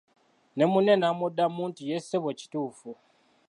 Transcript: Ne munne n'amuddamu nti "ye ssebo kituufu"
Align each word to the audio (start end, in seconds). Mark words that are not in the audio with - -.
Ne 0.57 0.63
munne 0.71 0.93
n'amuddamu 0.97 1.61
nti 1.69 1.81
"ye 1.89 1.97
ssebo 2.01 2.29
kituufu" 2.39 2.89